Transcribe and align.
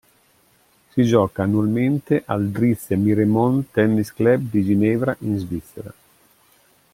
Si 0.89 1.03
gioca 1.03 1.43
annualmente 1.43 2.23
al 2.25 2.49
Drizia-Miremont 2.49 3.67
Tennis 3.69 4.11
Club 4.11 4.49
di 4.49 4.63
Ginevra 4.63 5.15
in 5.19 5.37
Svizzera. 5.37 5.93